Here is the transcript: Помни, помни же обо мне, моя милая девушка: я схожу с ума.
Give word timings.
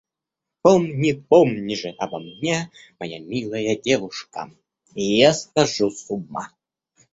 Помни, 0.63 1.11
помни 1.11 1.75
же 1.75 1.89
обо 1.89 2.17
мне, 2.17 2.71
моя 2.99 3.19
милая 3.19 3.75
девушка: 3.75 4.51
я 4.95 5.31
схожу 5.31 5.91
с 5.91 6.09
ума. 6.09 6.51